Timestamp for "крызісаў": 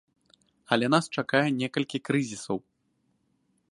2.11-2.57